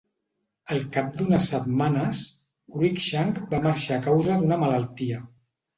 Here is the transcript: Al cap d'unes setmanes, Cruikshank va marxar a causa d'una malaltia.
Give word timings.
Al 0.75 0.79
cap 0.95 1.11
d'unes 1.19 1.51
setmanes, 1.53 2.23
Cruikshank 2.77 3.41
va 3.53 3.63
marxar 3.69 3.97
a 4.01 4.05
causa 4.11 4.41
d'una 4.43 4.63
malaltia. 4.67 5.25